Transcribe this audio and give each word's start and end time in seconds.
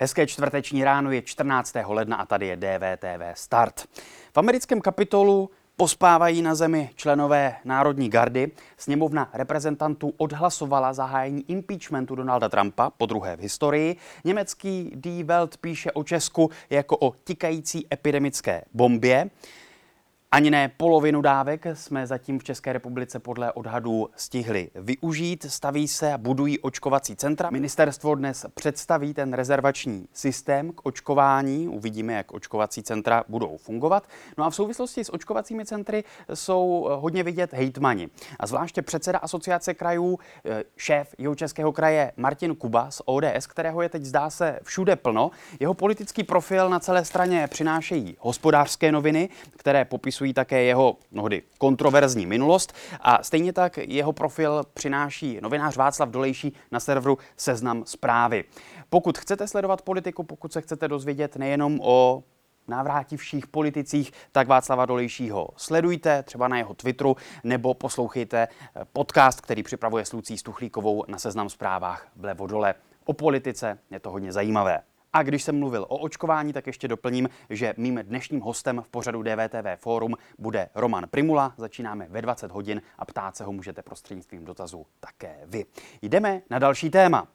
Hezké 0.00 0.26
čtvrteční 0.26 0.84
ráno 0.84 1.10
je 1.10 1.22
14. 1.22 1.74
ledna 1.86 2.16
a 2.16 2.26
tady 2.26 2.46
je 2.46 2.56
DVTV 2.56 3.22
Start. 3.34 3.80
V 4.32 4.36
americkém 4.36 4.80
kapitolu 4.80 5.50
pospávají 5.76 6.42
na 6.42 6.54
zemi 6.54 6.90
členové 6.94 7.56
Národní 7.64 8.08
gardy. 8.08 8.50
Sněmovna 8.76 9.30
reprezentantů 9.32 10.14
odhlasovala 10.16 10.92
zahájení 10.92 11.44
impeachmentu 11.48 12.14
Donalda 12.14 12.48
Trumpa, 12.48 12.90
po 12.90 13.06
druhé 13.06 13.36
v 13.36 13.40
historii. 13.40 13.96
Německý 14.24 14.92
Die 14.94 15.24
Welt 15.24 15.56
píše 15.56 15.92
o 15.92 16.04
Česku 16.04 16.50
jako 16.70 16.96
o 16.96 17.14
tikající 17.24 17.86
epidemické 17.92 18.64
bombě. 18.74 19.30
Ani 20.32 20.50
ne 20.50 20.72
polovinu 20.76 21.22
dávek 21.22 21.66
jsme 21.74 22.06
zatím 22.06 22.38
v 22.38 22.44
České 22.44 22.72
republice 22.72 23.18
podle 23.18 23.52
odhadů 23.52 24.08
stihli 24.16 24.70
využít. 24.74 25.46
Staví 25.48 25.88
se 25.88 26.12
a 26.12 26.18
budují 26.18 26.58
očkovací 26.58 27.16
centra. 27.16 27.50
Ministerstvo 27.50 28.14
dnes 28.14 28.46
představí 28.54 29.14
ten 29.14 29.32
rezervační 29.32 30.08
systém 30.12 30.72
k 30.72 30.86
očkování. 30.86 31.68
Uvidíme, 31.68 32.12
jak 32.12 32.32
očkovací 32.32 32.82
centra 32.82 33.24
budou 33.28 33.56
fungovat. 33.56 34.08
No 34.38 34.44
a 34.44 34.50
v 34.50 34.54
souvislosti 34.54 35.04
s 35.04 35.12
očkovacími 35.14 35.64
centry 35.64 36.04
jsou 36.34 36.88
hodně 37.00 37.22
vidět 37.22 37.52
hejtmani. 37.52 38.08
A 38.40 38.46
zvláště 38.46 38.82
předseda 38.82 39.18
asociace 39.18 39.74
krajů, 39.74 40.18
eh, 40.44 40.64
šéf 40.76 41.14
jeho 41.18 41.34
českého 41.34 41.72
kraje 41.72 42.12
Martin 42.16 42.54
Kuba 42.54 42.90
z 42.90 43.02
ODS, 43.04 43.46
kterého 43.46 43.82
je 43.82 43.88
teď 43.88 44.04
zdá 44.04 44.30
se 44.30 44.60
všude 44.62 44.96
plno. 44.96 45.30
Jeho 45.60 45.74
politický 45.74 46.24
profil 46.24 46.68
na 46.68 46.80
celé 46.80 47.04
straně 47.04 47.46
přinášejí 47.46 48.16
hospodářské 48.20 48.92
noviny, 48.92 49.28
které 49.56 49.84
popisují 49.84 50.17
popisují 50.18 50.34
také 50.34 50.62
jeho 50.62 50.96
mnohdy 51.10 51.42
kontroverzní 51.58 52.26
minulost 52.26 52.72
a 53.00 53.22
stejně 53.22 53.52
tak 53.52 53.76
jeho 53.78 54.12
profil 54.12 54.62
přináší 54.74 55.38
novinář 55.42 55.76
Václav 55.76 56.08
Dolejší 56.08 56.52
na 56.70 56.80
serveru 56.80 57.18
Seznam 57.36 57.84
zprávy. 57.86 58.44
Pokud 58.90 59.18
chcete 59.18 59.48
sledovat 59.48 59.82
politiku, 59.82 60.22
pokud 60.22 60.52
se 60.52 60.60
chcete 60.60 60.88
dozvědět 60.88 61.36
nejenom 61.36 61.80
o 61.82 62.24
návrátivších 62.68 63.46
politicích, 63.46 64.12
tak 64.32 64.48
Václava 64.48 64.86
Dolejšího 64.86 65.48
sledujte 65.56 66.22
třeba 66.22 66.48
na 66.48 66.58
jeho 66.58 66.74
Twitteru 66.74 67.16
nebo 67.44 67.74
poslouchejte 67.74 68.48
podcast, 68.92 69.40
který 69.40 69.62
připravuje 69.62 70.04
s 70.04 70.12
Lucí 70.12 70.38
Stuchlíkovou 70.38 71.04
na 71.08 71.18
Seznam 71.18 71.48
zprávách 71.48 72.08
vlevo 72.16 72.46
dole. 72.46 72.74
O 73.04 73.12
politice 73.12 73.78
je 73.90 74.00
to 74.00 74.10
hodně 74.10 74.32
zajímavé. 74.32 74.80
A 75.18 75.22
když 75.22 75.42
jsem 75.42 75.58
mluvil 75.58 75.82
o 75.88 75.96
očkování, 75.98 76.52
tak 76.52 76.66
ještě 76.66 76.88
doplním, 76.88 77.28
že 77.50 77.74
mým 77.76 78.00
dnešním 78.02 78.40
hostem 78.40 78.82
v 78.84 78.88
pořadu 78.88 79.22
DVTV 79.22 79.66
Forum 79.76 80.14
bude 80.38 80.68
Roman 80.74 81.06
Primula. 81.10 81.54
Začínáme 81.56 82.06
ve 82.10 82.22
20 82.22 82.50
hodin 82.50 82.82
a 82.98 83.04
ptát 83.04 83.36
se 83.36 83.44
ho 83.44 83.52
můžete 83.52 83.82
prostřednictvím 83.82 84.44
dotazu 84.44 84.86
také 85.00 85.36
vy. 85.46 85.64
Jdeme 86.02 86.42
na 86.50 86.58
další 86.58 86.90
téma. 86.90 87.28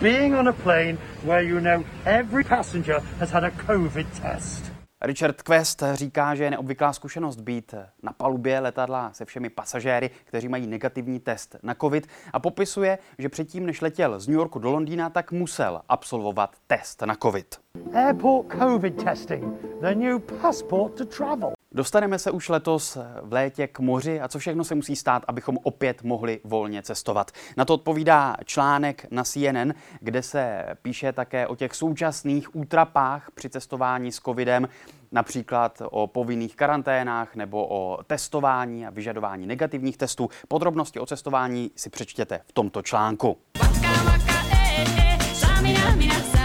Being 0.00 0.38
on 0.38 0.48
a 0.48 0.52
plane 0.52 0.98
where 1.24 1.44
you 1.44 1.60
know 1.60 1.84
every 2.04 2.44
passenger 2.44 3.02
has 3.18 3.30
had 3.30 3.44
a 3.44 3.50
COVID 3.66 4.06
test. 4.22 4.69
Richard 5.02 5.42
Quest 5.42 5.82
říká, 5.94 6.34
že 6.34 6.44
je 6.44 6.50
neobvyklá 6.50 6.92
zkušenost 6.92 7.40
být 7.40 7.74
na 8.02 8.12
palubě 8.12 8.60
letadla 8.60 9.12
se 9.12 9.24
všemi 9.24 9.50
pasažéry, 9.50 10.10
kteří 10.24 10.48
mají 10.48 10.66
negativní 10.66 11.20
test 11.20 11.56
na 11.62 11.74
COVID 11.74 12.06
a 12.32 12.38
popisuje, 12.38 12.98
že 13.18 13.28
předtím, 13.28 13.66
než 13.66 13.80
letěl 13.80 14.20
z 14.20 14.28
New 14.28 14.36
Yorku 14.36 14.58
do 14.58 14.70
Londýna, 14.70 15.10
tak 15.10 15.32
musel 15.32 15.82
absolvovat 15.88 16.56
test 16.66 17.02
na 17.02 17.14
COVID. 17.14 17.69
Airport 17.94 18.46
COVID 18.58 19.04
testing, 19.04 19.44
the 19.80 19.94
new 19.94 20.18
passport 20.18 20.94
to 20.94 21.04
travel. 21.04 21.52
Dostaneme 21.72 22.18
se 22.18 22.30
už 22.30 22.48
letos 22.48 22.98
v 23.22 23.32
létě 23.32 23.66
k 23.66 23.78
moři 23.78 24.20
a 24.20 24.28
co 24.28 24.38
všechno 24.38 24.64
se 24.64 24.74
musí 24.74 24.96
stát, 24.96 25.22
abychom 25.28 25.58
opět 25.62 26.02
mohli 26.02 26.40
volně 26.44 26.82
cestovat. 26.82 27.30
Na 27.56 27.64
to 27.64 27.74
odpovídá 27.74 28.36
článek 28.44 29.06
na 29.10 29.24
CNN, 29.24 29.72
kde 30.00 30.22
se 30.22 30.66
píše 30.82 31.12
také 31.12 31.46
o 31.46 31.56
těch 31.56 31.74
současných 31.74 32.56
útrapách 32.56 33.30
při 33.34 33.48
cestování 33.50 34.12
s 34.12 34.20
covidem, 34.20 34.68
například 35.12 35.82
o 35.90 36.06
povinných 36.06 36.56
karanténách 36.56 37.36
nebo 37.36 37.66
o 37.70 37.98
testování 38.06 38.86
a 38.86 38.90
vyžadování 38.90 39.46
negativních 39.46 39.96
testů. 39.96 40.28
Podrobnosti 40.48 40.98
o 40.98 41.06
cestování 41.06 41.70
si 41.76 41.90
přečtěte 41.90 42.40
v 42.46 42.52
tomto 42.52 42.82
článku. 42.82 43.38
Waka, 43.58 44.02
waka, 44.02 44.34
eh, 44.52 44.84
eh, 46.34 46.39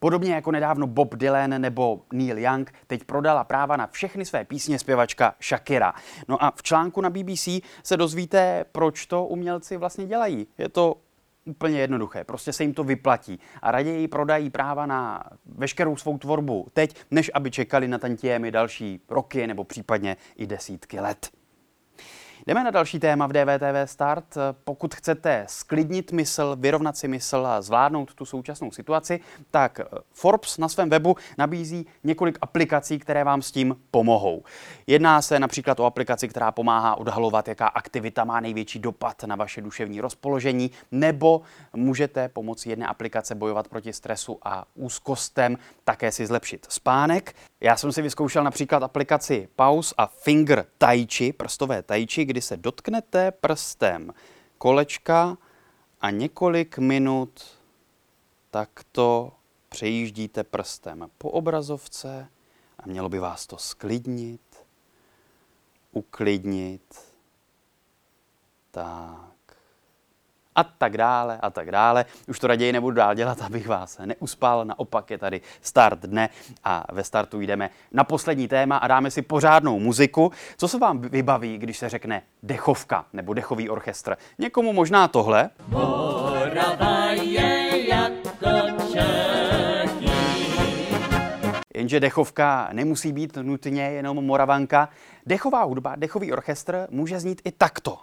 Podobně 0.00 0.34
jako 0.34 0.50
nedávno 0.50 0.86
Bob 0.86 1.14
Dylan 1.14 1.60
nebo 1.60 2.02
Neil 2.12 2.38
Young 2.38 2.72
teď 2.86 3.04
prodala 3.04 3.44
práva 3.44 3.76
na 3.76 3.86
všechny 3.86 4.24
své 4.24 4.44
písně 4.44 4.78
zpěvačka 4.78 5.34
Shakira. 5.42 5.92
No 6.28 6.44
a 6.44 6.50
v 6.56 6.62
článku 6.62 7.00
na 7.00 7.10
BBC 7.10 7.48
se 7.82 7.96
dozvíte, 7.96 8.64
proč 8.72 9.06
to 9.06 9.26
umělci 9.26 9.76
vlastně 9.76 10.06
dělají. 10.06 10.46
Je 10.58 10.68
to 10.68 10.96
úplně 11.44 11.80
jednoduché, 11.80 12.24
prostě 12.24 12.52
se 12.52 12.62
jim 12.62 12.74
to 12.74 12.84
vyplatí 12.84 13.40
a 13.62 13.70
raději 13.70 14.08
prodají 14.08 14.50
práva 14.50 14.86
na 14.86 15.24
veškerou 15.46 15.96
svou 15.96 16.18
tvorbu 16.18 16.66
teď, 16.72 16.96
než 17.10 17.30
aby 17.34 17.50
čekali 17.50 17.88
na 17.88 17.98
tantiemy 17.98 18.50
další 18.50 19.00
roky 19.08 19.46
nebo 19.46 19.64
případně 19.64 20.16
i 20.36 20.46
desítky 20.46 21.00
let. 21.00 21.39
Jdeme 22.46 22.64
na 22.64 22.70
další 22.70 22.98
téma 22.98 23.26
v 23.26 23.32
DVTV 23.32 23.90
Start. 23.90 24.24
Pokud 24.64 24.94
chcete 24.94 25.44
sklidnit 25.48 26.12
mysl, 26.12 26.56
vyrovnat 26.60 26.96
si 26.96 27.08
mysl 27.08 27.46
a 27.46 27.62
zvládnout 27.62 28.14
tu 28.14 28.24
současnou 28.24 28.70
situaci, 28.70 29.20
tak 29.50 29.80
Forbes 30.12 30.58
na 30.58 30.68
svém 30.68 30.90
webu 30.90 31.16
nabízí 31.38 31.86
několik 32.04 32.38
aplikací, 32.40 32.98
které 32.98 33.24
vám 33.24 33.42
s 33.42 33.52
tím 33.52 33.76
pomohou. 33.90 34.42
Jedná 34.86 35.22
se 35.22 35.40
například 35.40 35.80
o 35.80 35.84
aplikaci, 35.84 36.28
která 36.28 36.52
pomáhá 36.52 36.96
odhalovat, 36.96 37.48
jaká 37.48 37.66
aktivita 37.66 38.24
má 38.24 38.40
největší 38.40 38.78
dopad 38.78 39.24
na 39.24 39.36
vaše 39.36 39.60
duševní 39.60 40.00
rozpoložení, 40.00 40.70
nebo 40.92 41.42
můžete 41.76 42.28
pomocí 42.28 42.70
jedné 42.70 42.86
aplikace 42.86 43.34
bojovat 43.34 43.68
proti 43.68 43.92
stresu 43.92 44.38
a 44.42 44.64
úzkostem, 44.74 45.58
také 45.84 46.12
si 46.12 46.26
zlepšit 46.26 46.66
spánek. 46.68 47.34
Já 47.60 47.76
jsem 47.76 47.92
si 47.92 48.02
vyzkoušel 48.02 48.44
například 48.44 48.82
aplikaci 48.82 49.48
Pause 49.56 49.94
a 49.98 50.06
Finger 50.06 50.64
Tai 50.78 51.06
Chi, 51.06 51.32
prstové 51.32 51.82
Tai 51.82 52.06
Chi, 52.06 52.29
kdy 52.30 52.42
se 52.42 52.56
dotknete 52.56 53.30
prstem 53.30 54.14
kolečka 54.58 55.38
a 56.00 56.10
několik 56.10 56.78
minut 56.78 57.58
takto 58.50 59.32
přejíždíte 59.68 60.44
prstem 60.44 61.10
po 61.18 61.30
obrazovce 61.30 62.28
a 62.78 62.82
mělo 62.86 63.08
by 63.08 63.18
vás 63.18 63.46
to 63.46 63.56
sklidnit, 63.58 64.40
uklidnit. 65.92 67.14
Tak 68.70 69.29
a 70.54 70.64
tak 70.64 70.96
dále 70.96 71.38
a 71.42 71.50
tak 71.50 71.70
dále. 71.70 72.04
Už 72.28 72.38
to 72.38 72.46
raději 72.46 72.72
nebudu 72.72 72.96
dál 72.96 73.14
dělat, 73.14 73.42
abych 73.42 73.68
vás 73.68 73.98
neuspal. 74.04 74.64
Naopak 74.64 75.10
je 75.10 75.18
tady 75.18 75.40
start 75.60 76.00
dne 76.00 76.28
a 76.64 76.84
ve 76.92 77.04
startu 77.04 77.40
jdeme 77.40 77.70
na 77.92 78.04
poslední 78.04 78.48
téma 78.48 78.76
a 78.76 78.86
dáme 78.86 79.10
si 79.10 79.22
pořádnou 79.22 79.78
muziku. 79.78 80.32
Co 80.56 80.68
se 80.68 80.78
vám 80.78 80.98
vybaví, 80.98 81.58
když 81.58 81.78
se 81.78 81.88
řekne 81.88 82.22
dechovka 82.42 83.04
nebo 83.12 83.34
dechový 83.34 83.68
orchestr? 83.68 84.16
Někomu 84.38 84.72
možná 84.72 85.08
tohle. 85.08 85.50
Morava 85.68 87.06
je 87.10 87.88
jako 87.88 88.70
Jenže 91.80 92.00
dechovka 92.00 92.68
nemusí 92.72 93.12
být 93.12 93.36
nutně 93.42 93.82
jenom 93.82 94.24
moravanka. 94.24 94.88
Dechová 95.26 95.62
hudba, 95.62 95.96
dechový 95.96 96.32
orchestr 96.32 96.86
může 96.90 97.20
znít 97.20 97.42
i 97.44 97.52
takto. 97.52 97.98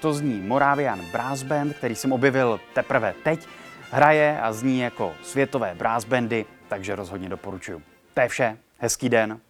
To 0.00 0.12
zní 0.12 0.40
Moravian 0.40 1.00
Brass 1.12 1.42
Band, 1.42 1.76
který 1.76 1.94
jsem 1.94 2.12
objevil 2.12 2.60
teprve 2.74 3.14
teď. 3.22 3.46
Hraje 3.90 4.40
a 4.40 4.52
zní 4.52 4.78
jako 4.78 5.14
světové 5.22 5.74
brass 5.74 6.04
bandy, 6.04 6.46
takže 6.68 6.96
rozhodně 6.96 7.28
doporučuju. 7.28 7.82
To 8.14 8.20
je 8.20 8.28
vše, 8.28 8.58
hezký 8.78 9.08
den. 9.08 9.40